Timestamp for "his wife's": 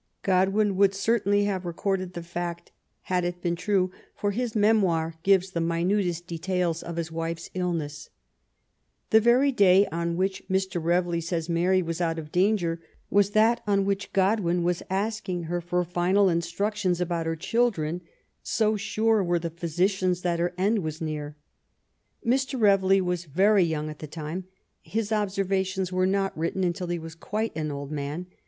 6.95-7.49